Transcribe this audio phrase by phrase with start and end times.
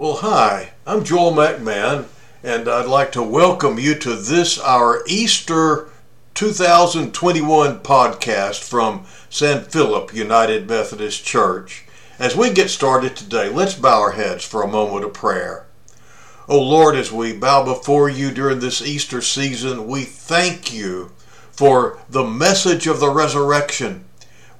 [0.00, 2.04] Well, hi, I'm Joel McMahon,
[2.44, 5.88] and I'd like to welcome you to this, our Easter
[6.34, 11.84] 2021 podcast from San Philip United Methodist Church.
[12.16, 15.66] As we get started today, let's bow our heads for a moment of prayer.
[16.48, 21.10] Oh Lord, as we bow before you during this Easter season, we thank you
[21.50, 24.04] for the message of the resurrection.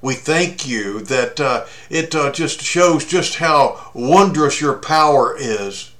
[0.00, 5.92] We thank you that uh, it uh, just shows just how wondrous your power is,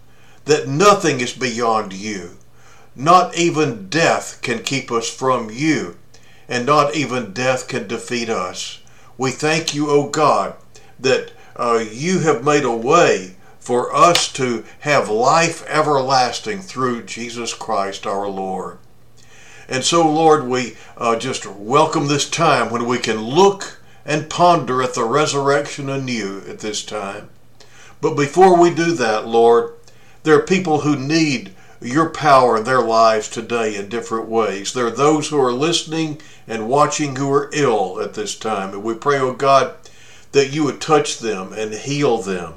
[0.45, 2.39] that nothing is beyond you.
[2.95, 5.97] Not even death can keep us from you,
[6.49, 8.81] and not even death can defeat us.
[9.17, 10.55] We thank you, O God,
[11.01, 17.53] that uh, you have made a way for us to have life everlasting through Jesus
[17.53, 18.79] Christ our Lord.
[19.69, 23.78] And so, Lord, we uh, just welcome this time when we can look
[24.09, 27.29] and ponder at the resurrection anew at this time.
[28.01, 29.75] But before we do that, Lord,
[30.23, 34.73] there are people who need your power in their lives today in different ways.
[34.73, 38.73] There are those who are listening and watching who are ill at this time.
[38.73, 39.75] And we pray, oh God,
[40.33, 42.55] that you would touch them and heal them.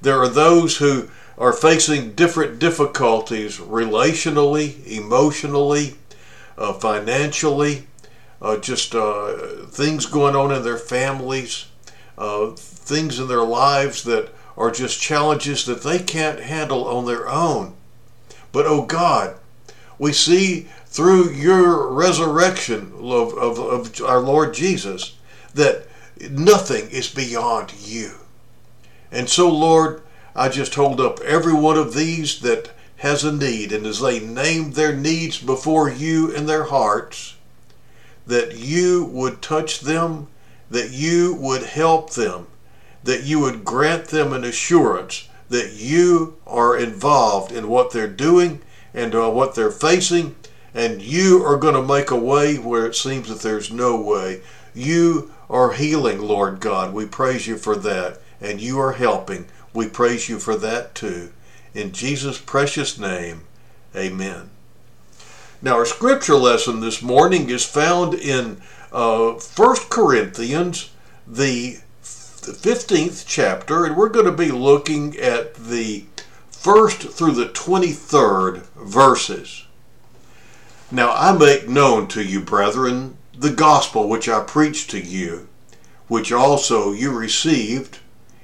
[0.00, 5.96] There are those who are facing different difficulties relationally, emotionally,
[6.56, 7.86] uh, financially,
[8.40, 11.66] uh, just uh, things going on in their families,
[12.18, 17.28] uh, things in their lives that are just challenges that they can't handle on their
[17.28, 17.74] own.
[18.52, 19.36] But oh God,
[19.98, 25.16] we see through your resurrection of, of, of our Lord Jesus
[25.54, 25.86] that
[26.30, 28.12] nothing is beyond you.
[29.10, 30.02] And so, Lord,
[30.34, 34.20] I just hold up every one of these that has a need, and as they
[34.20, 37.35] name their needs before you in their hearts,
[38.26, 40.28] that you would touch them,
[40.70, 42.46] that you would help them,
[43.04, 48.60] that you would grant them an assurance that you are involved in what they're doing
[48.92, 50.34] and uh, what they're facing,
[50.74, 54.40] and you are going to make a way where it seems that there's no way.
[54.74, 56.92] You are healing, Lord God.
[56.92, 59.46] We praise you for that, and you are helping.
[59.72, 61.32] We praise you for that too.
[61.74, 63.42] In Jesus' precious name,
[63.94, 64.50] amen.
[65.62, 68.60] Now, our scripture lesson this morning is found in
[68.92, 70.90] uh, 1 Corinthians,
[71.26, 76.04] the 15th chapter, and we're going to be looking at the
[76.50, 79.64] first through the 23rd verses.
[80.90, 85.48] Now, I make known to you, brethren, the gospel which I preached to you,
[86.06, 88.00] which also you received,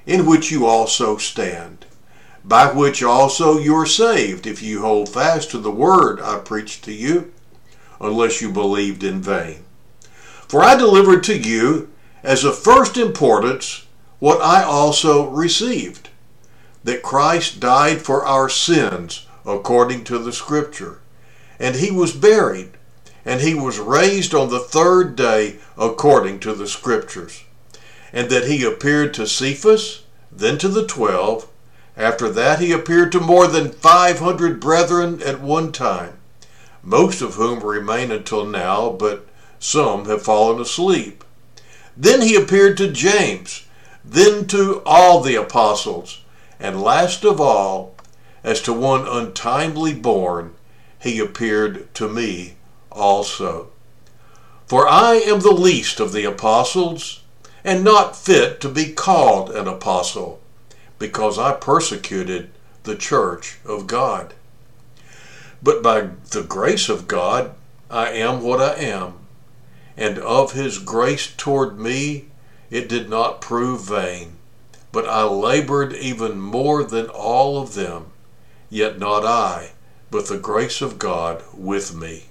[0.07, 1.82] in which you also stand
[2.43, 6.83] by which also you are saved, if you hold fast to the word I preached
[6.85, 7.31] to you,
[8.01, 9.63] unless you believed in vain.
[10.47, 11.89] For I delivered to you
[12.21, 13.85] as of first importance
[14.19, 16.09] what I also received
[16.83, 20.99] that Christ died for our sins according to the Scripture,
[21.59, 22.71] and he was buried,
[23.25, 27.43] and he was raised on the third day according to the Scriptures,
[28.11, 31.47] and that he appeared to Cephas, then to the twelve.
[31.95, 36.17] After that, he appeared to more than 500 brethren at one time,
[36.81, 39.27] most of whom remain until now, but
[39.59, 41.23] some have fallen asleep.
[41.95, 43.65] Then he appeared to James,
[44.03, 46.21] then to all the apostles,
[46.59, 47.95] and last of all,
[48.43, 50.55] as to one untimely born,
[50.99, 52.55] he appeared to me
[52.91, 53.69] also.
[54.65, 57.21] For I am the least of the apostles,
[57.63, 60.41] and not fit to be called an apostle
[61.03, 62.49] because I persecuted
[62.83, 64.33] the church of God.
[65.61, 67.55] But by the grace of God,
[67.91, 69.15] I am what I am,
[69.97, 72.27] and of his grace toward me
[72.71, 74.37] it did not prove vain.
[74.93, 78.05] But I labored even more than all of them,
[78.69, 79.71] yet not I,
[80.09, 82.27] but the grace of God with me.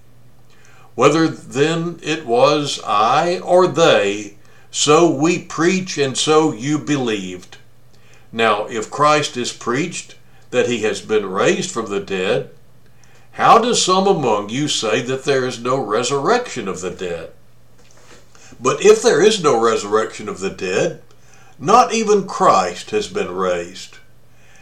[0.94, 4.38] Whether then it was I or they,
[4.70, 7.58] so we preach and so you believed.
[8.32, 10.16] Now, if Christ is preached
[10.50, 12.50] that he has been raised from the dead,
[13.32, 17.32] how does some among you say that there is no resurrection of the dead?
[18.60, 21.02] But if there is no resurrection of the dead,
[21.58, 23.98] not even Christ has been raised.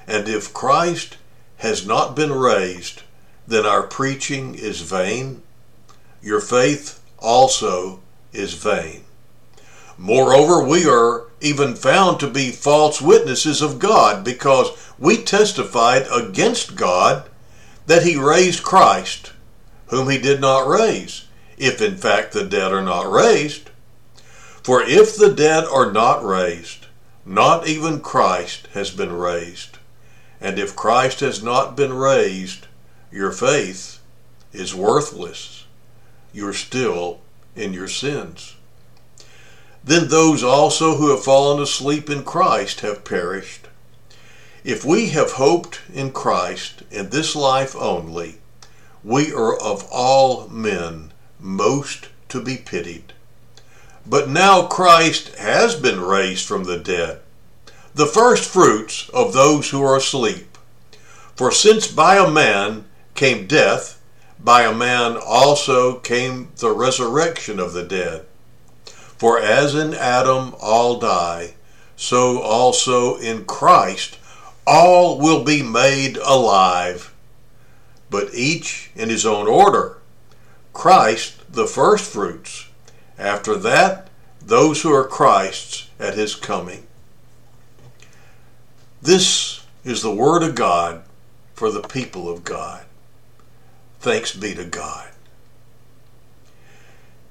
[0.06, 1.16] And if Christ
[1.58, 3.02] has not been raised,
[3.46, 5.42] then our preaching is vain.
[6.22, 8.00] Your faith also
[8.32, 9.04] is vain.
[9.98, 16.76] Moreover, we are even found to be false witnesses of God because we testified against
[16.76, 17.28] God
[17.86, 19.32] that he raised Christ,
[19.86, 21.26] whom he did not raise,
[21.56, 23.70] if in fact the dead are not raised.
[24.62, 26.86] For if the dead are not raised,
[27.24, 29.78] not even Christ has been raised.
[30.40, 32.66] And if Christ has not been raised,
[33.10, 34.00] your faith
[34.52, 35.66] is worthless.
[36.32, 37.20] You're still
[37.56, 38.56] in your sins.
[39.82, 43.68] Then those also who have fallen asleep in Christ have perished.
[44.62, 48.38] If we have hoped in Christ in this life only,
[49.02, 53.14] we are of all men most to be pitied.
[54.06, 57.20] But now Christ has been raised from the dead,
[57.94, 60.58] the first fruits of those who are asleep.
[61.34, 62.84] For since by a man
[63.14, 64.00] came death,
[64.38, 68.26] by a man also came the resurrection of the dead.
[69.20, 71.52] For as in Adam all die,
[71.94, 74.16] so also in Christ
[74.66, 77.12] all will be made alive,
[78.08, 79.98] but each in his own order.
[80.72, 82.70] Christ the firstfruits.
[83.18, 84.08] After that,
[84.40, 86.86] those who are Christ's at his coming.
[89.02, 91.02] This is the word of God
[91.52, 92.86] for the people of God.
[93.98, 95.10] Thanks be to God.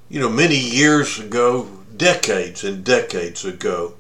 [0.08, 3.94] You know, many years ago, decades and decades ago,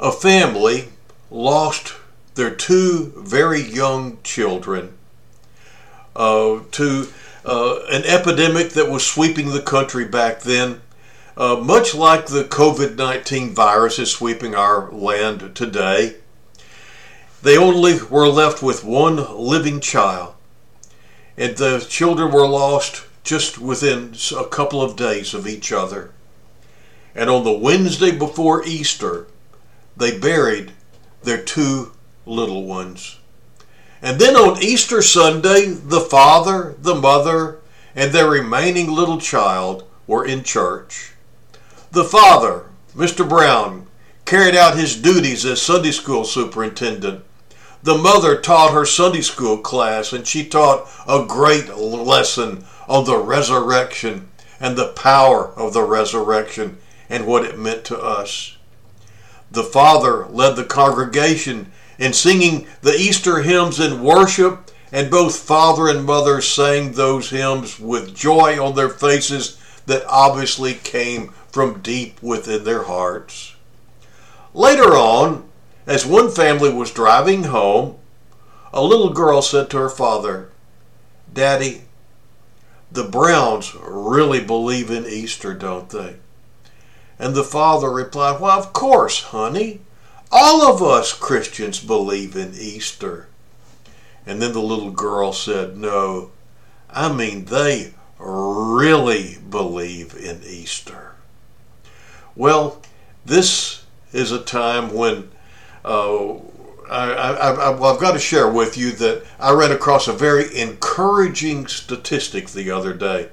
[0.00, 0.88] a family
[1.30, 1.94] lost
[2.36, 4.94] their two very young children
[6.14, 7.08] uh, to
[7.44, 10.80] uh, an epidemic that was sweeping the country back then,
[11.36, 16.16] uh, much like the COVID 19 virus is sweeping our land today.
[17.42, 20.34] They only were left with one living child,
[21.36, 26.12] and the children were lost just within a couple of days of each other.
[27.16, 29.26] And on the Wednesday before Easter,
[29.96, 30.72] they buried
[31.22, 31.92] their two
[32.26, 33.18] little ones.
[34.02, 37.60] And then on Easter Sunday, the father, the mother,
[37.94, 41.12] and their remaining little child were in church.
[41.90, 43.26] The father, Mr.
[43.26, 43.86] Brown,
[44.26, 47.24] carried out his duties as Sunday school superintendent.
[47.82, 53.16] The mother taught her Sunday school class, and she taught a great lesson on the
[53.16, 54.28] resurrection
[54.60, 56.76] and the power of the resurrection
[57.08, 58.56] and what it meant to us.
[59.50, 65.88] The father led the congregation in singing the Easter hymns in worship, and both father
[65.88, 72.22] and mother sang those hymns with joy on their faces that obviously came from deep
[72.22, 73.54] within their hearts.
[74.52, 75.48] Later on,
[75.86, 77.98] as one family was driving home,
[78.72, 80.50] a little girl said to her father,
[81.32, 81.82] Daddy,
[82.90, 86.16] the Browns really believe in Easter, don't they?
[87.18, 89.80] And the father replied, Why, of course, honey.
[90.30, 93.28] All of us Christians believe in Easter.
[94.26, 96.32] And then the little girl said, No,
[96.90, 101.14] I mean, they really believe in Easter.
[102.34, 102.82] Well,
[103.24, 105.30] this is a time when
[105.84, 106.34] uh,
[106.90, 112.48] I, have got to share with you that I ran across a very encouraging statistic
[112.48, 113.28] the other day.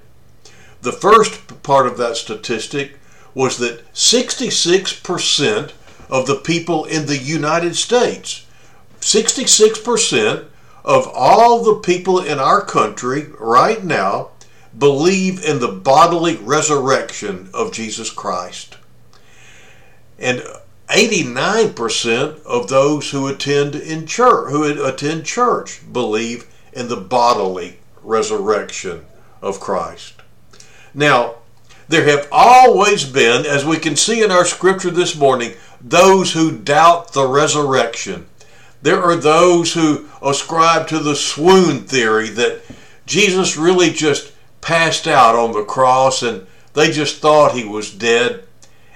[0.81, 2.99] The first part of that statistic
[3.33, 5.71] was that 66%
[6.09, 8.45] of the people in the United States,
[8.99, 10.45] 66%
[10.85, 14.29] of all the people in our country right now
[14.77, 18.77] believe in the bodily resurrection of Jesus Christ.
[20.19, 20.43] And
[20.89, 29.05] 89% of those who attend in church who attend church believe in the bodily resurrection
[29.41, 30.21] of Christ.
[30.93, 31.35] Now,
[31.87, 36.57] there have always been, as we can see in our scripture this morning, those who
[36.57, 38.25] doubt the resurrection.
[38.81, 42.61] There are those who ascribe to the swoon theory that
[43.05, 48.43] Jesus really just passed out on the cross and they just thought he was dead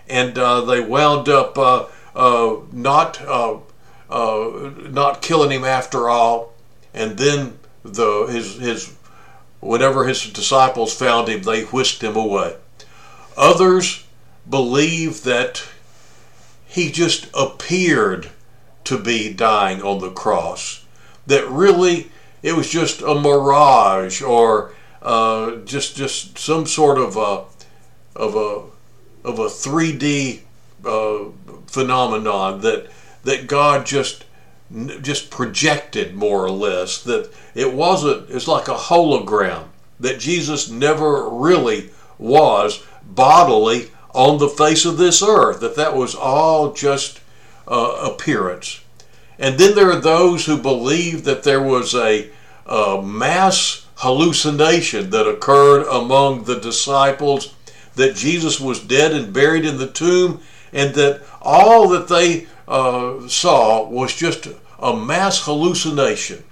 [0.10, 3.58] and uh, they wound up uh, uh, not uh,
[4.10, 6.54] uh, not killing him after all.
[6.94, 8.96] And then the his his
[9.60, 12.56] whenever his disciples found him, they whisked him away.
[13.38, 14.04] Others
[14.50, 15.64] believe that
[16.66, 18.30] he just appeared
[18.84, 20.84] to be dying on the cross.
[21.28, 27.46] That really it was just a mirage or uh, just just some sort of a
[28.16, 30.42] of a of a 3D
[30.86, 31.26] uh,
[31.68, 32.88] phenomenon that
[33.24, 34.26] that God just
[35.02, 39.66] just projected more or less that it wasn't it's like a hologram
[40.00, 42.84] that Jesus never really was
[43.16, 47.20] bodily on the face of this earth that that was all just
[47.68, 48.82] uh, appearance
[49.40, 52.30] and then there are those who believe that there was a,
[52.66, 57.54] a mass hallucination that occurred among the disciples
[57.96, 63.28] that Jesus was dead and buried in the tomb, and that all that they uh,
[63.28, 64.48] saw was just
[64.80, 66.44] a mass hallucination.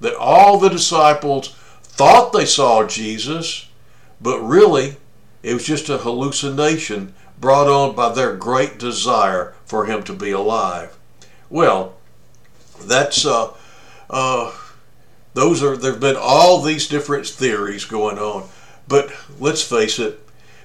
[0.00, 3.68] That all the disciples thought they saw Jesus,
[4.20, 4.96] but really
[5.42, 10.30] it was just a hallucination brought on by their great desire for him to be
[10.30, 10.96] alive.
[11.48, 11.94] Well,
[12.80, 13.52] that's uh,
[14.10, 14.52] uh,
[15.34, 18.48] those are there've been all these different theories going on,
[18.86, 20.20] but let's face it,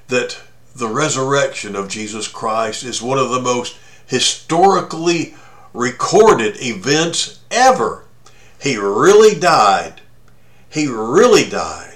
[0.07, 0.39] that
[0.75, 3.77] the resurrection of Jesus Christ is one of the most
[4.07, 5.35] historically
[5.73, 8.05] recorded events ever.
[8.61, 10.01] He really died.
[10.69, 11.92] He really died.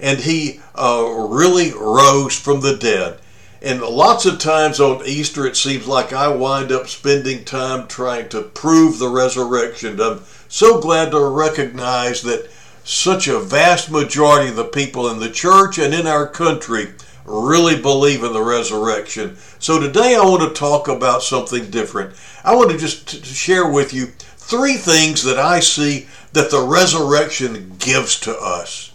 [0.00, 3.18] And he uh, really rose from the dead.
[3.60, 8.28] And lots of times on Easter, it seems like I wind up spending time trying
[8.28, 10.00] to prove the resurrection.
[10.00, 12.48] I'm so glad to recognize that
[12.84, 16.94] such a vast majority of the people in the church and in our country
[17.26, 19.36] really believe in the resurrection.
[19.58, 22.14] So today I want to talk about something different.
[22.44, 27.74] I want to just share with you three things that I see that the resurrection
[27.78, 28.92] gives to us.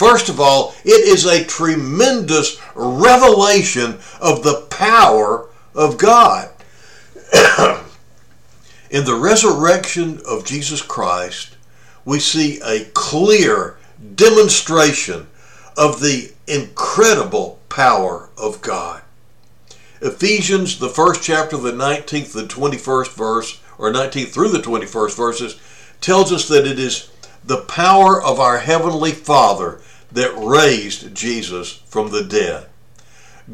[0.00, 6.48] First of all, it is a tremendous revelation of the power of God.
[8.90, 11.58] In the resurrection of Jesus Christ,
[12.06, 13.76] we see a clear
[14.14, 15.26] demonstration
[15.76, 19.02] of the incredible power of God.
[20.00, 25.60] Ephesians, the first chapter, the 19th, the 21st verse, or 19th through the 21st verses,
[26.00, 27.10] tells us that it is
[27.44, 32.66] the power of our Heavenly Father that raised Jesus from the dead.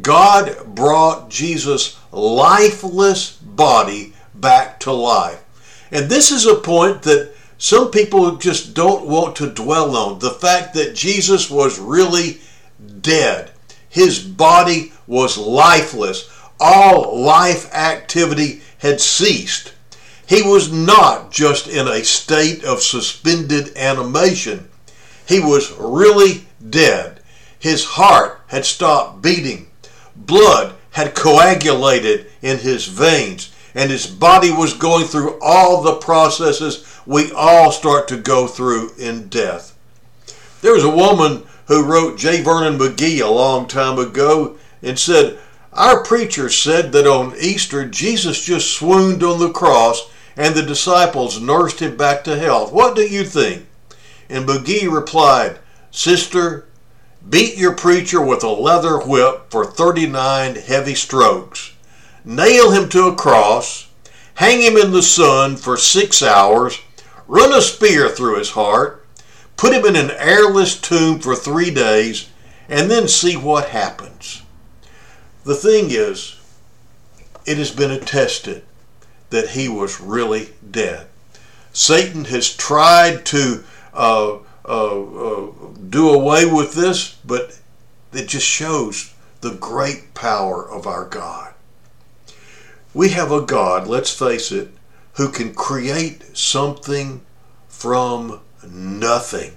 [0.03, 5.43] God brought Jesus' lifeless body back to life.
[5.91, 10.19] And this is a point that some people just don't want to dwell on.
[10.19, 12.41] The fact that Jesus was really
[13.01, 13.51] dead.
[13.89, 16.31] His body was lifeless.
[16.61, 19.73] All life activity had ceased.
[20.27, 24.69] He was not just in a state of suspended animation.
[25.27, 27.21] He was really dead.
[27.59, 29.69] His heart had stopped beating.
[30.15, 36.85] Blood had coagulated in his veins, and his body was going through all the processes
[37.07, 39.77] we all start to go through in death.
[40.63, 42.43] There was a woman who wrote J.
[42.43, 45.39] Vernon McGee a long time ago and said,
[45.73, 51.41] Our preacher said that on Easter Jesus just swooned on the cross and the disciples
[51.41, 52.73] nursed him back to health.
[52.73, 53.67] What do you think?
[54.29, 55.59] And McGee replied,
[55.97, 56.67] Sister,
[57.27, 61.73] beat your preacher with a leather whip for 39 heavy strokes.
[62.23, 63.89] Nail him to a cross,
[64.35, 66.79] hang him in the sun for six hours,
[67.27, 69.07] run a spear through his heart,
[69.57, 72.29] put him in an airless tomb for three days,
[72.69, 74.43] and then see what happens.
[75.45, 76.39] The thing is,
[77.47, 78.65] it has been attested
[79.31, 81.07] that he was really dead.
[81.73, 84.37] Satan has tried to uh,
[84.67, 85.53] uh, uh,
[85.89, 87.59] do away with this, but
[88.13, 91.55] it just shows the great power of our God.
[92.95, 94.71] We have a God, let's face it,
[95.15, 97.23] who can create something
[97.69, 99.57] from nothing.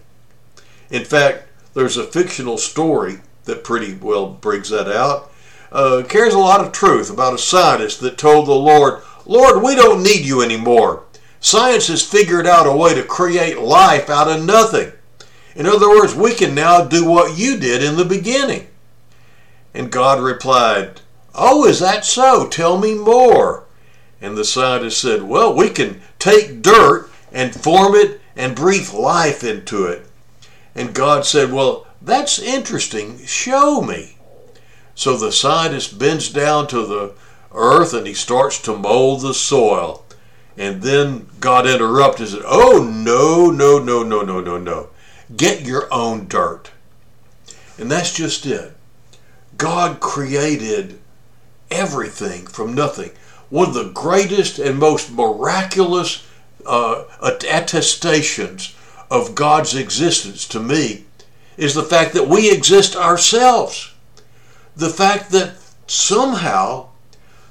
[0.90, 5.32] In fact, there's a fictional story that pretty well brings that out.
[5.72, 9.76] Uh, carries a lot of truth about a scientist that told the Lord, Lord, we
[9.76, 11.04] don't need you anymore.
[11.40, 14.92] Science has figured out a way to create life out of nothing.
[15.60, 18.68] In other words, we can now do what you did in the beginning.
[19.74, 21.02] And God replied,
[21.36, 22.48] Oh, is that so?
[22.48, 23.66] Tell me more.
[24.22, 29.44] And the scientist said, Well, we can take dirt and form it and breathe life
[29.44, 30.08] into it.
[30.76, 33.26] And God said, Well, that's interesting.
[33.26, 34.16] Show me.
[34.96, 37.12] So the scientist bends down to the
[37.54, 40.06] earth and he starts to mold the soil.
[40.58, 44.90] And then God interrupted and said, Oh, no, no, no, no, no, no, no.
[45.36, 46.72] Get your own dirt.
[47.78, 48.76] And that's just it.
[49.58, 51.00] God created
[51.70, 53.12] everything from nothing.
[53.50, 56.26] One of the greatest and most miraculous
[56.66, 58.76] uh, attestations
[59.10, 61.06] of God's existence to me
[61.58, 63.94] is the fact that we exist ourselves.
[64.76, 65.56] The fact that
[65.88, 66.90] somehow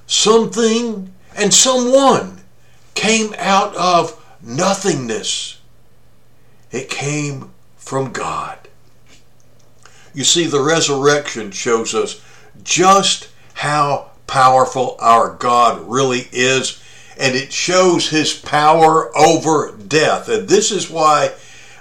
[0.07, 2.41] something and someone
[2.95, 5.61] came out of nothingness.
[6.71, 7.53] It came
[7.88, 8.59] from God.
[10.12, 12.23] You see, the resurrection shows us
[12.62, 16.83] just how powerful our God really is,
[17.18, 20.28] and it shows his power over death.
[20.28, 21.33] And this is why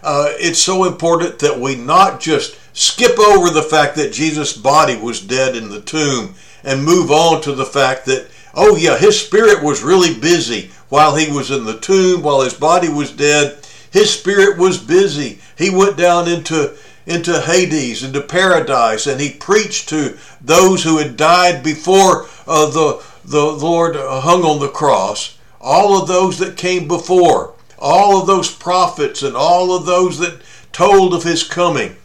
[0.01, 4.95] uh, it's so important that we not just skip over the fact that Jesus' body
[4.95, 8.27] was dead in the tomb and move on to the fact that
[8.59, 12.55] Oh, yeah, his spirit was really busy while he was in the tomb, while his
[12.55, 13.59] body was dead.
[13.91, 15.39] His spirit was busy.
[15.57, 16.75] He went down into
[17.07, 23.01] into Hades, into paradise, and he preached to those who had died before uh, the,
[23.23, 25.37] the Lord hung on the cross.
[25.61, 30.41] All of those that came before, all of those prophets, and all of those that
[30.73, 31.95] told of his coming.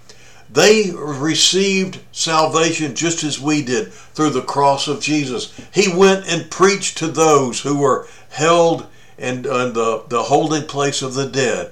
[0.49, 5.52] They received salvation just as we did through the cross of Jesus.
[5.75, 8.87] He went and preached to those who were held
[9.18, 11.72] in, in the, the holding place of the dead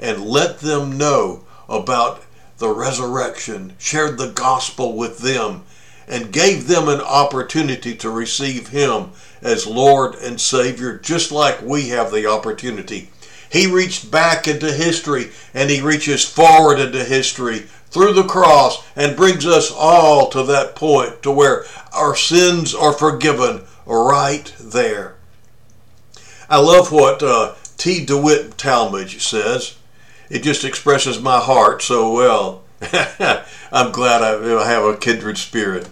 [0.00, 2.22] and let them know about
[2.58, 5.62] the resurrection, shared the gospel with them,
[6.08, 11.88] and gave them an opportunity to receive Him as Lord and Savior, just like we
[11.90, 13.10] have the opportunity.
[13.50, 19.16] He reached back into history and He reaches forward into history through the cross and
[19.16, 25.16] brings us all to that point to where our sins are forgiven right there.
[26.48, 28.04] I love what uh, T.
[28.04, 29.76] DeWitt Talmage says.
[30.30, 32.62] It just expresses my heart so well.
[33.72, 35.88] I'm glad I have a kindred spirit.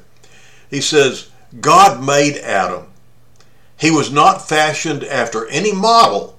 [0.71, 1.29] He says,
[1.61, 2.87] God made Adam.
[3.77, 6.39] He was not fashioned after any model.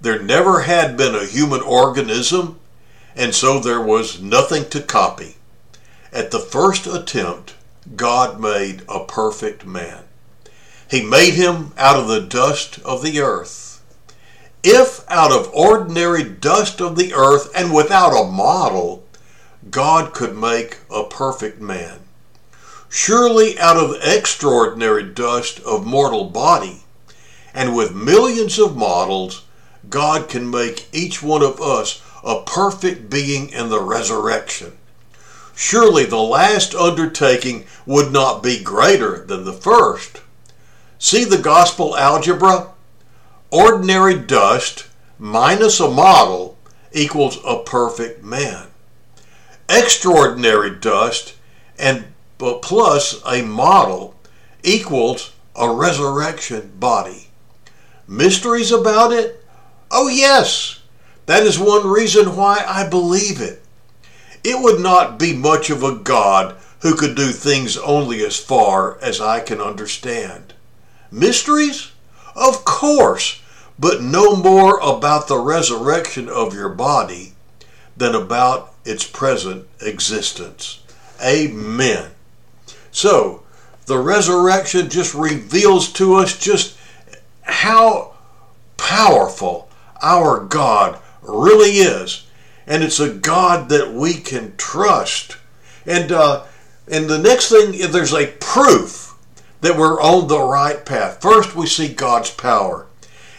[0.00, 2.60] There never had been a human organism,
[3.16, 5.36] and so there was nothing to copy.
[6.12, 7.54] At the first attempt,
[7.96, 10.04] God made a perfect man.
[10.88, 13.65] He made him out of the dust of the earth
[14.68, 19.04] if out of ordinary dust of the earth and without a model,
[19.70, 22.00] God could make a perfect man,
[22.88, 26.82] surely out of extraordinary dust of mortal body,
[27.54, 29.44] and with millions of models,
[29.88, 34.76] God can make each one of us a perfect being in the resurrection.
[35.54, 40.22] Surely the last undertaking would not be greater than the first.
[40.98, 42.72] See the gospel algebra?
[43.50, 44.86] Ordinary dust
[45.18, 46.56] minus a model
[46.92, 48.68] equals a perfect man.
[49.68, 51.34] Extraordinary dust
[51.78, 52.04] and
[52.38, 54.14] plus a model
[54.62, 57.28] equals a resurrection body.
[58.06, 59.44] Mysteries about it?
[59.90, 60.80] Oh, yes.
[61.26, 63.62] That is one reason why I believe it.
[64.44, 68.98] It would not be much of a God who could do things only as far
[69.00, 70.54] as I can understand.
[71.10, 71.90] Mysteries?
[72.36, 73.40] Of course,
[73.78, 77.32] but no more about the resurrection of your body
[77.96, 80.82] than about its present existence.
[81.24, 82.10] Amen.
[82.90, 83.42] So,
[83.86, 86.76] the resurrection just reveals to us just
[87.42, 88.14] how
[88.76, 89.68] powerful
[90.02, 92.26] our God really is.
[92.66, 95.36] And it's a God that we can trust.
[95.86, 96.44] And, uh,
[96.88, 99.05] and the next thing, there's a proof
[99.66, 101.20] that we're on the right path.
[101.20, 102.86] First, we see God's power.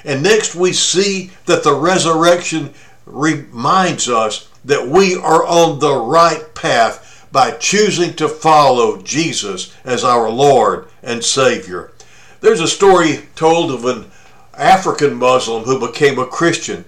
[0.04, 2.74] And next, we see that the resurrection
[3.06, 10.04] reminds us that we are on the right path by choosing to follow Jesus as
[10.04, 11.94] our Lord and Savior.
[12.42, 14.12] There's a story told of an
[14.54, 16.84] African Muslim who became a Christian.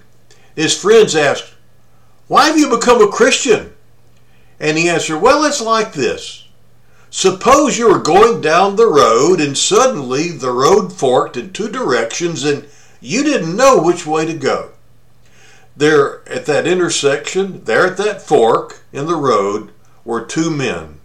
[0.54, 1.54] His friends asked,
[2.28, 3.74] Why have you become a Christian?
[4.60, 6.49] And he answered, Well, it's like this.
[7.12, 12.44] Suppose you were going down the road and suddenly the road forked in two directions
[12.44, 12.68] and
[13.02, 14.72] you didn't know which way to go.
[15.76, 19.72] There at that intersection, there at that fork in the road,
[20.04, 21.00] were two men.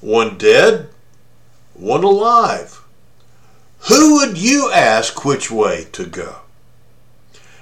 [0.00, 0.88] One dead,
[1.74, 2.82] one alive.
[3.88, 6.36] Who would you ask which way to go?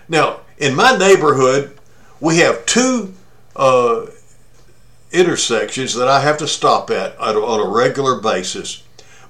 [0.09, 1.79] Now, in my neighborhood,
[2.21, 3.15] we have two
[3.55, 3.96] uh,
[5.17, 8.83] intersections that I have to stop at on a regular basis.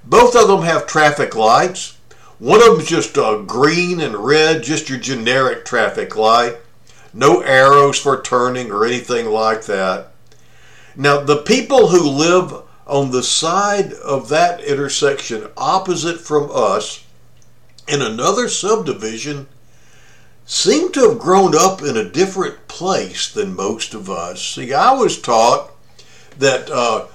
[0.03, 1.97] Both of them have traffic lights.
[2.39, 6.57] One of them is just uh, green and red, just your generic traffic light.
[7.13, 10.11] No arrows for turning or anything like that.
[10.95, 17.03] Now, the people who live on the side of that intersection opposite from us
[17.87, 19.47] in another subdivision
[20.45, 24.41] seem to have grown up in a different place than most of us.
[24.41, 25.71] See, I was taught
[26.39, 27.07] that uh,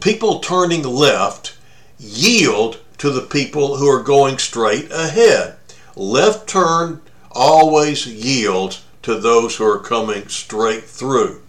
[0.00, 1.56] people turning left
[1.98, 5.56] yield to the people who are going straight ahead.
[5.96, 11.42] Left turn always yields to those who are coming straight through.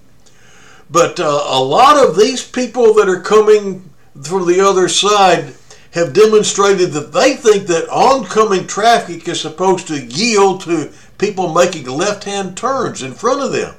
[0.89, 3.89] But uh, a lot of these people that are coming
[4.21, 5.53] from the other side
[5.91, 11.85] have demonstrated that they think that oncoming traffic is supposed to yield to people making
[11.85, 13.75] left hand turns in front of them.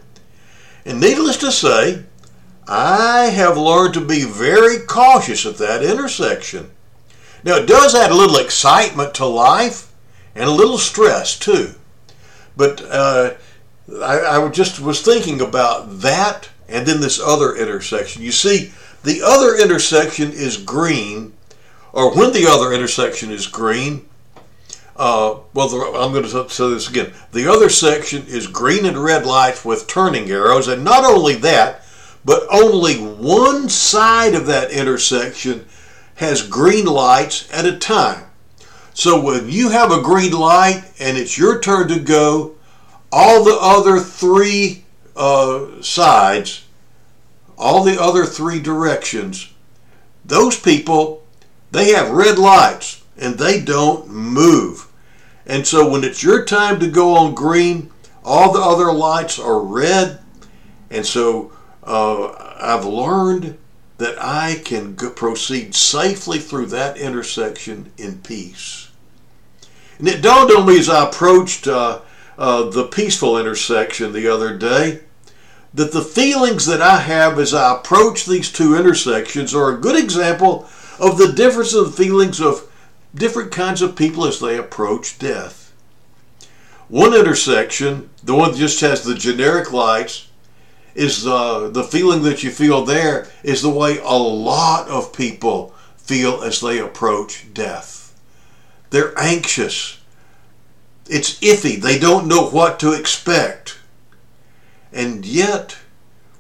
[0.85, 2.05] And needless to say,
[2.69, 6.71] I have learned to be very cautious at that intersection.
[7.45, 9.93] Now, it does add a little excitement to life
[10.35, 11.75] and a little stress too.
[12.57, 13.35] But uh,
[14.01, 18.23] I, I just was thinking about that and then this other intersection.
[18.23, 18.73] You see,
[19.03, 21.33] the other intersection is green,
[21.93, 24.09] or when the other intersection is green,
[24.97, 27.13] uh, well, the, I'm going to say this again.
[27.33, 31.85] The other section is green and red lights with turning arrows, and not only that,
[32.25, 35.67] but only one side of that intersection
[36.17, 38.25] has green lights at a time.
[38.95, 42.55] So when you have a green light and it's your turn to go,
[43.11, 44.85] all the other three
[45.17, 46.67] uh, sides,
[47.59, 49.53] all the other three directions,
[50.25, 51.27] those people,
[51.71, 54.89] they have red lights and they don't move.
[55.47, 57.91] And so when it's your time to go on green,
[58.25, 60.21] all the other lights are red.
[60.91, 61.53] And so
[61.85, 63.59] uh, I've learned
[63.99, 68.91] that I can go, proceed safely through that intersection in peace.
[69.99, 72.01] And it dawned on me as I approached uh,
[72.37, 75.01] uh, the peaceful intersection the other day
[75.75, 79.97] that the feelings that I have as I approach these two intersections are a good
[79.97, 80.69] example
[80.99, 82.71] of the difference of feelings of
[83.15, 85.73] different kinds of people as they approach death.
[86.89, 90.29] One intersection, the one that just has the generic lights,
[90.95, 95.75] is uh, the feeling that you feel there is the way a lot of people
[95.97, 98.19] feel as they approach death.
[98.91, 99.99] They're anxious.
[101.09, 101.81] It's iffy.
[101.81, 103.79] They don't know what to expect.
[104.93, 105.79] And yet,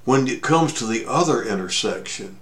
[0.04, 2.38] when it comes to the other intersection,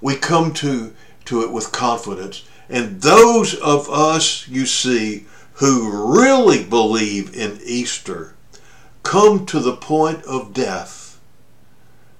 [0.00, 2.44] we come to, to it with confidence.
[2.68, 8.34] And those of us, you see, who really believe in Easter,
[9.02, 10.97] come to the point of death.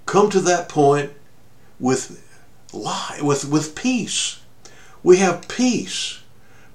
[0.09, 1.11] Come to that point
[1.79, 2.25] with
[2.73, 4.41] with, with peace.
[5.03, 6.21] We have peace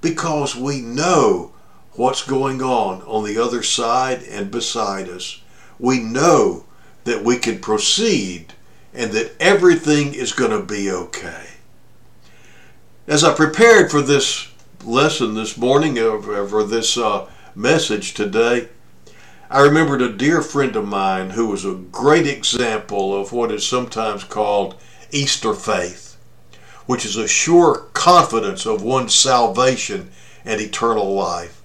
[0.02, 1.52] because we know
[1.94, 5.42] what's going on on the other side and beside us.
[5.80, 6.66] We know
[7.06, 8.54] that we can proceed
[8.94, 11.48] and that everything is going to be okay.
[13.08, 14.48] As I prepared for this
[14.84, 18.68] lesson this morning, uh, for this uh, message today,
[19.54, 23.64] I remembered a dear friend of mine who was a great example of what is
[23.64, 24.74] sometimes called
[25.12, 26.18] Easter faith,
[26.88, 30.10] which is a sure confidence of one's salvation
[30.44, 31.62] and eternal life.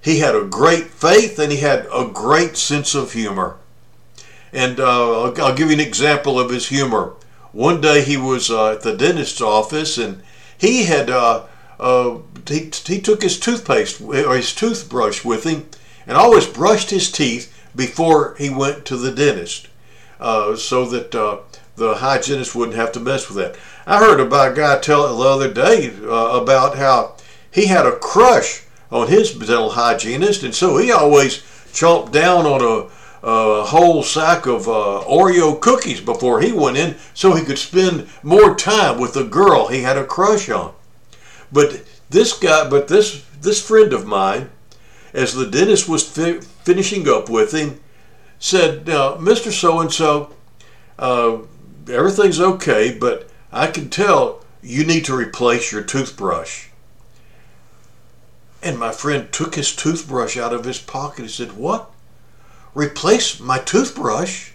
[0.00, 3.58] He had a great faith and he had a great sense of humor.
[4.50, 7.16] And uh, I'll, give you an example of his humor.
[7.52, 10.22] One day he was uh, at the dentist's office and
[10.56, 11.44] he had uh,
[11.78, 15.66] uh he, he took his toothpaste or his toothbrush with him
[16.10, 19.68] and always brushed his teeth before he went to the dentist
[20.18, 21.38] uh, so that uh,
[21.76, 23.56] the hygienist wouldn't have to mess with that.
[23.86, 27.14] I heard about a guy tell the other day about how
[27.48, 31.42] he had a crush on his dental hygienist, and so he always
[31.72, 32.90] chomped down on a,
[33.24, 38.08] a whole sack of uh, Oreo cookies before he went in, so he could spend
[38.24, 40.74] more time with the girl he had a crush on.
[41.52, 44.50] But this guy, but this this friend of mine,
[45.12, 47.80] as the dentist was fi- finishing up with him,
[48.38, 50.32] said, "Now, Mister So and So,
[51.88, 56.66] everything's okay, but I can tell you need to replace your toothbrush."
[58.62, 61.22] And my friend took his toothbrush out of his pocket.
[61.22, 61.90] He said, What?
[62.74, 64.50] Replace my toothbrush?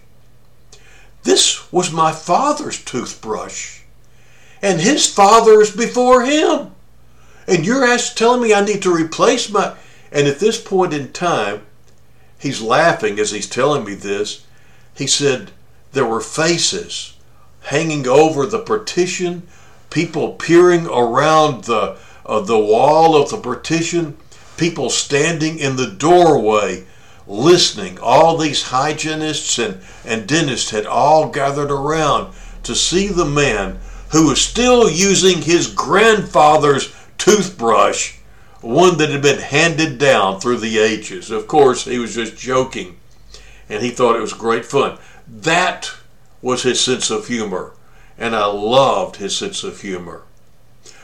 [1.24, 3.80] This was my father's toothbrush.
[4.62, 6.72] And his father's before him.
[7.48, 9.76] And you're telling me I need to replace my.
[10.16, 11.64] And at this point in time,
[12.40, 14.46] he's laughing as he's telling me this.
[14.96, 15.52] He said,
[15.92, 17.18] There were faces
[17.64, 19.44] hanging over the partition,
[19.90, 24.18] people peering around the of the wall of the partition,
[24.56, 26.86] people standing in the doorway
[27.28, 28.00] listening.
[28.00, 33.80] All these hygienists and, and dentists had all gathered around to see the man
[34.12, 38.14] who was still using his grandfather's toothbrush,
[38.66, 41.30] one that had been handed down through the ages.
[41.30, 42.98] Of course, he was just joking,
[43.70, 44.98] and he thought it was great fun.
[45.28, 45.92] That
[46.42, 47.74] was his sense of humor,
[48.18, 50.24] and I loved his sense of humor.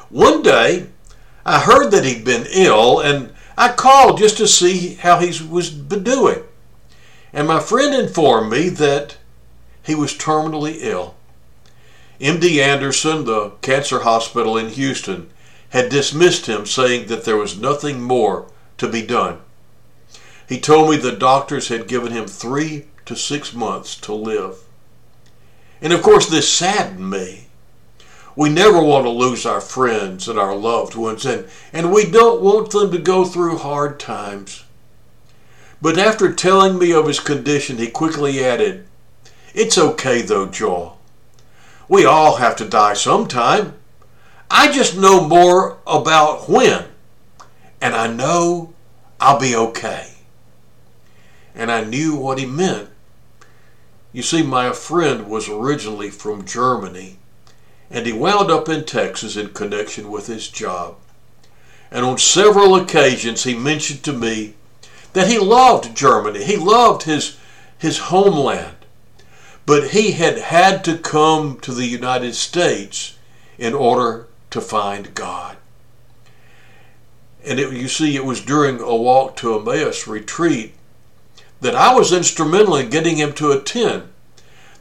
[0.10, 0.88] One day,
[1.46, 5.70] I heard that he'd been ill, and I called just to see how he was
[5.70, 6.44] doing.
[7.32, 9.18] And my friend informed me that
[9.84, 11.16] he was terminally ill.
[12.20, 15.31] MD Anderson, the cancer hospital in Houston,
[15.72, 19.40] had dismissed him, saying that there was nothing more to be done.
[20.48, 24.58] He told me the doctors had given him three to six months to live.
[25.82, 27.48] And of course, this saddened me.
[28.36, 32.42] we never want to lose our friends and our loved ones, and, and we don't
[32.42, 34.64] want them to go through hard times.
[35.82, 38.86] But after telling me of his condition, he quickly added,
[39.54, 41.00] It's okay though, Joel.
[41.90, 43.74] We all have to die sometime.
[44.54, 46.84] I just know more about when,
[47.80, 48.74] and I know
[49.18, 50.10] I'll be okay.
[51.56, 52.90] And I knew what he meant.
[54.12, 57.18] You see, my friend was originally from Germany,
[57.90, 60.98] and he wound up in Texas in connection with his job.
[61.90, 64.56] And on several occasions, he mentioned to me
[65.14, 66.44] that he loved Germany.
[66.44, 67.38] He loved his,
[67.78, 68.76] his homeland.
[69.66, 73.18] But he had had to come to the United States
[73.58, 75.58] in order to find God.
[77.44, 80.76] And it, you see, it was during a walk to Emmaus retreat
[81.60, 84.10] that I was instrumental in getting him to attend,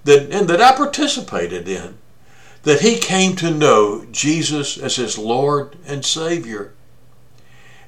[0.05, 1.97] that, and that I participated in,
[2.63, 6.73] that he came to know Jesus as his Lord and Savior.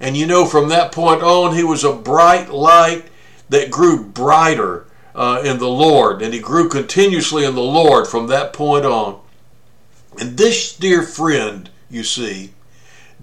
[0.01, 3.05] And you know, from that point on, he was a bright light
[3.49, 8.27] that grew brighter uh, in the Lord, and he grew continuously in the Lord from
[8.29, 9.21] that point on.
[10.19, 12.51] And this dear friend, you see,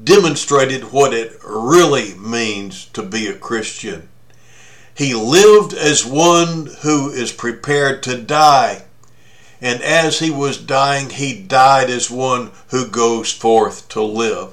[0.01, 4.07] demonstrated what it really means to be a Christian.
[4.93, 8.83] He lived as one who is prepared to die.
[9.59, 14.49] And as he was dying, he died as one who goes forth to live.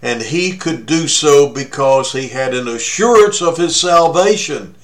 [0.00, 4.76] And he could do so because he had an assurance of his salvation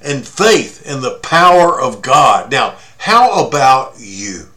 [0.00, 2.52] and faith in the power of God.
[2.52, 4.48] Now, how about you?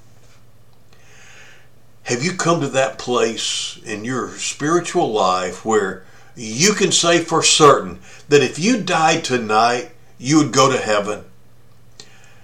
[2.03, 6.03] Have you come to that place in your spiritual life where
[6.35, 11.23] you can say for certain that if you died tonight, you would go to heaven?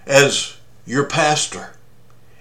[0.05, 1.73] As your pastor,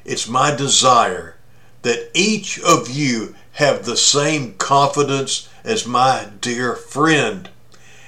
[0.04, 1.36] it's my desire
[1.82, 7.48] that each of you have the same confidence as my dear friend.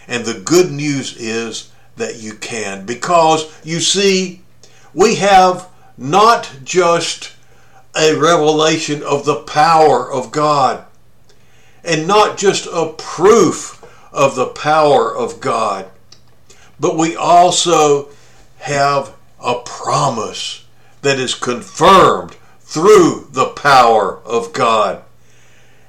[0.06, 2.86] And the good news is that you can.
[2.86, 4.42] Because you see,
[4.94, 7.32] we have not just
[7.98, 10.84] a revelation of the power of God
[11.84, 15.88] and not just a proof of the power of God,
[16.78, 18.08] but we also
[18.58, 20.64] have a promise
[21.02, 25.02] that is confirmed through the power of God.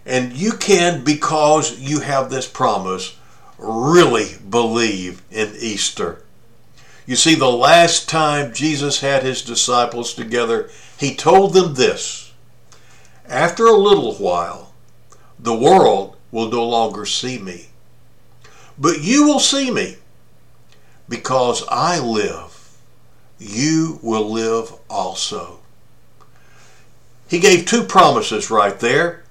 [0.05, 3.17] And you can, because you have this promise,
[3.57, 6.23] really believe in Easter.
[7.05, 10.69] You see, the last time Jesus had his disciples together,
[10.99, 12.33] he told them this
[13.25, 14.73] After a little while,
[15.39, 17.67] the world will no longer see me.
[18.77, 19.95] But you will see me.
[21.07, 22.77] Because I live,
[23.39, 25.59] you will live also.
[27.29, 29.23] He gave two promises right there.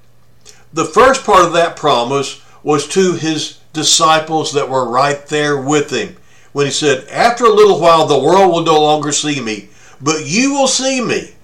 [0.73, 5.91] The first part of that promise was to his disciples that were right there with
[5.91, 6.17] him
[6.53, 9.69] when he said, After a little while, the world will no longer see me,
[10.01, 11.35] but you will see me.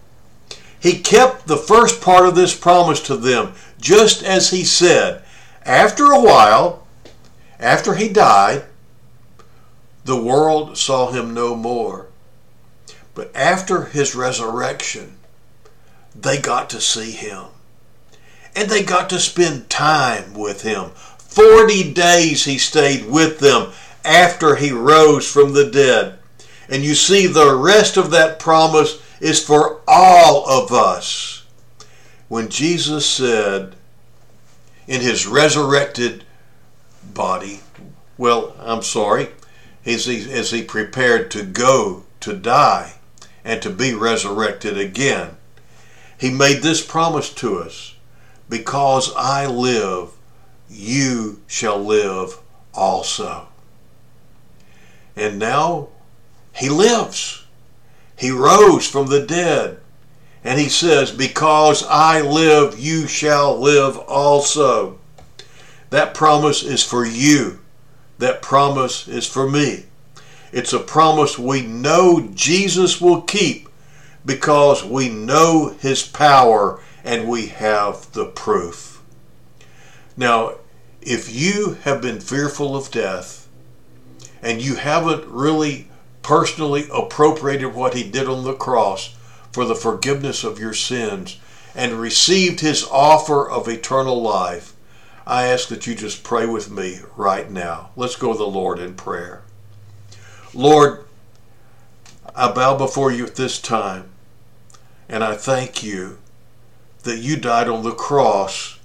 [0.84, 5.22] He kept the first part of this promise to them, just as he said.
[5.62, 6.86] After a while,
[7.58, 8.64] after he died,
[10.04, 12.08] the world saw him no more.
[13.14, 15.16] But after his resurrection,
[16.14, 17.44] they got to see him.
[18.54, 23.72] And they got to spend time with him, 40 days he stayed with them
[24.04, 26.18] after he rose from the dead.
[26.68, 31.44] And you see, the rest of that promise is for all of us.
[32.28, 33.76] When Jesus said
[34.86, 36.24] in his resurrected
[37.12, 37.60] body,
[38.16, 39.28] well, I'm sorry,
[39.84, 42.94] as he, as he prepared to go to die
[43.44, 45.36] and to be resurrected again,
[46.18, 47.94] he made this promise to us
[48.48, 50.10] because I live,
[50.70, 52.38] you shall live
[52.72, 53.48] also.
[55.16, 55.88] And now
[56.54, 57.43] he lives.
[58.16, 59.78] He rose from the dead.
[60.42, 64.98] And he says, Because I live, you shall live also.
[65.90, 67.60] That promise is for you.
[68.18, 69.84] That promise is for me.
[70.52, 73.68] It's a promise we know Jesus will keep
[74.24, 79.02] because we know his power and we have the proof.
[80.16, 80.54] Now,
[81.02, 83.48] if you have been fearful of death
[84.42, 85.88] and you haven't really
[86.24, 89.14] personally appropriated what he did on the cross
[89.52, 91.38] for the forgiveness of your sins
[91.76, 94.72] and received his offer of eternal life,
[95.26, 97.90] I ask that you just pray with me right now.
[97.94, 99.42] Let's go to the Lord in prayer.
[100.52, 101.04] Lord,
[102.34, 104.10] I bow before you at this time
[105.08, 106.18] and I thank you
[107.02, 108.78] that you died on the cross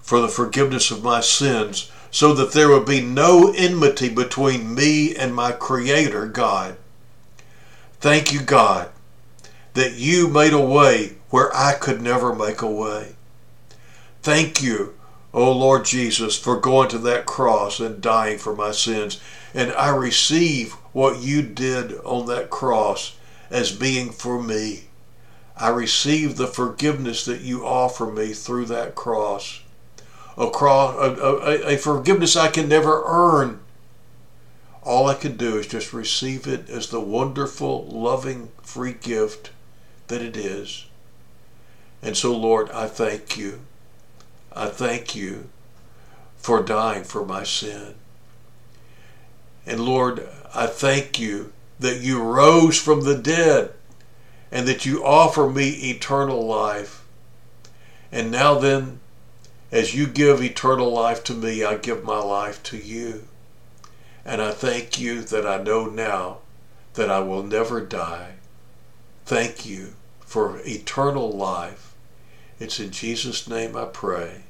[0.00, 5.16] for the forgiveness of my sins so that there would be no enmity between me
[5.16, 6.76] and my Creator, God.
[8.00, 8.90] Thank you, God,
[9.72, 13.16] that you made a way where I could never make a way.
[14.20, 14.94] Thank you,
[15.32, 19.18] O Lord Jesus, for going to that cross and dying for my sins.
[19.54, 23.16] And I receive what you did on that cross
[23.50, 24.84] as being for me.
[25.56, 29.61] I receive the forgiveness that you offer me through that cross
[30.36, 33.60] a, a, a, a forgiveness I can never earn.
[34.82, 39.50] All I can do is just receive it as the wonderful, loving, free gift
[40.08, 40.86] that it is.
[42.02, 43.60] And so, Lord, I thank you.
[44.54, 45.48] I thank you
[46.36, 47.94] for dying for my sin.
[49.64, 53.72] And Lord, I thank you that you rose from the dead
[54.50, 57.04] and that you offer me eternal life.
[58.10, 59.00] And now then,
[59.72, 63.26] as you give eternal life to me, I give my life to you.
[64.24, 66.38] And I thank you that I know now
[66.94, 68.34] that I will never die.
[69.24, 71.94] Thank you for eternal life.
[72.60, 74.42] It's in Jesus' name I pray.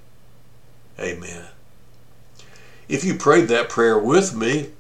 [0.98, 1.46] Amen.
[2.88, 4.70] If you prayed that prayer with me,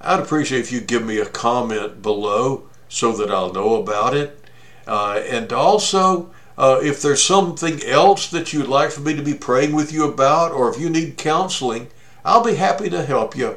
[0.00, 4.38] I'd appreciate if you give me a comment below so that I'll know about it.
[4.86, 9.34] Uh, and also, uh, if there's something else that you'd like for me to be
[9.34, 11.88] praying with you about, or if you need counseling,
[12.24, 13.56] I'll be happy to help you.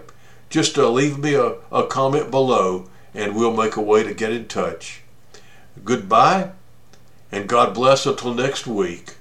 [0.49, 4.31] Just uh, leave me a, a comment below and we'll make a way to get
[4.31, 5.01] in touch.
[5.83, 6.51] Goodbye,
[7.31, 9.14] and God bless until next week.